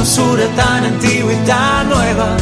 hermosura 0.00 0.46
tan 0.56 0.84
antigua 0.84 1.32
y 1.32 1.36
tan 1.46 1.88
nueva. 1.90 2.36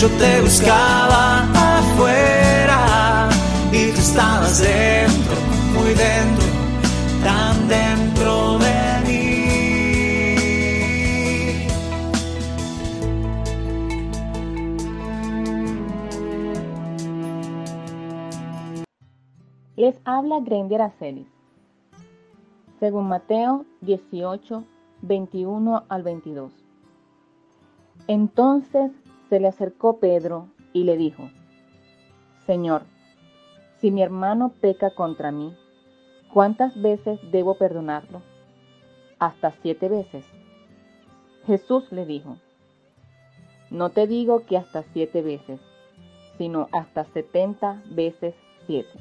Yo 0.00 0.08
te 0.18 0.40
buscaba 0.40 1.42
afuera 1.52 3.28
y 3.70 3.90
tú 3.92 3.98
estabas 3.98 4.60
dentro, 4.62 5.36
muy 5.74 5.92
dentro, 5.92 6.46
tan 7.22 7.68
dentro 7.68 8.58
de 8.58 9.00
mí. 9.06 9.26
Les 19.76 20.00
habla 20.06 20.40
Grender 20.40 20.80
Acelis. 20.80 21.26
Según 22.80 23.08
Mateo 23.08 23.66
18, 23.82 24.64
21 25.02 25.84
al 25.88 26.02
22. 26.02 26.65
Entonces 28.06 28.92
se 29.28 29.40
le 29.40 29.48
acercó 29.48 29.98
Pedro 29.98 30.48
y 30.72 30.84
le 30.84 30.96
dijo, 30.96 31.30
Señor, 32.46 32.82
si 33.80 33.90
mi 33.90 34.02
hermano 34.02 34.52
peca 34.60 34.94
contra 34.94 35.32
mí, 35.32 35.56
¿cuántas 36.32 36.80
veces 36.80 37.18
debo 37.30 37.58
perdonarlo? 37.58 38.22
Hasta 39.18 39.52
siete 39.62 39.88
veces. 39.88 40.24
Jesús 41.46 41.90
le 41.92 42.06
dijo, 42.06 42.38
no 43.70 43.90
te 43.90 44.06
digo 44.06 44.44
que 44.46 44.56
hasta 44.56 44.82
siete 44.92 45.22
veces, 45.22 45.60
sino 46.38 46.68
hasta 46.72 47.04
setenta 47.04 47.82
veces 47.90 48.34
siete. 48.66 48.98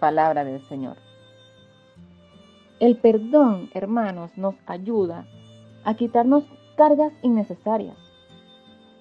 Palabra 0.00 0.44
del 0.44 0.60
Señor. 0.62 0.96
El 2.80 2.96
perdón, 2.96 3.70
hermanos, 3.74 4.36
nos 4.36 4.56
ayuda 4.66 5.26
a 5.84 5.94
quitarnos 5.94 6.44
cargas 6.76 7.12
innecesarias. 7.22 7.96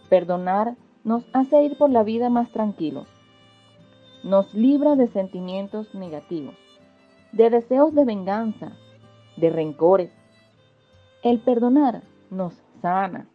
Perdonar 0.10 0.76
nos 1.04 1.24
hace 1.34 1.64
ir 1.64 1.78
por 1.78 1.90
la 1.90 2.04
vida 2.04 2.30
más 2.30 2.52
tranquilos. 2.52 3.08
Nos 4.24 4.54
libra 4.54 4.96
de 4.96 5.08
sentimientos 5.08 5.94
negativos, 5.96 6.56
de 7.32 7.50
deseos 7.50 7.94
de 7.96 8.06
venganza, 8.06 8.74
de 9.38 9.50
rencores. 9.50 10.12
El 11.24 11.40
perdonar 11.40 12.04
nos 12.30 12.54
sana. 12.82 13.28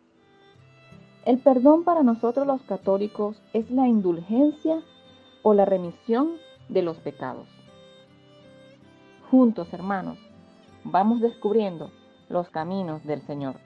El 1.25 1.39
perdón 1.39 1.83
para 1.83 2.03
nosotros 2.03 2.47
los 2.47 2.63
católicos 2.63 3.43
es 3.53 3.71
la 3.71 3.89
indulgencia 3.89 4.81
o 5.43 5.55
la 5.55 5.65
remisión 5.65 6.37
de 6.69 6.83
los 6.83 6.99
pecados. 6.99 7.49
Juntos, 9.31 9.73
hermanos, 9.73 10.19
vamos 10.85 11.21
descubriendo 11.21 11.91
los 12.29 12.49
caminos 12.51 13.05
del 13.05 13.23
Señor. 13.23 13.66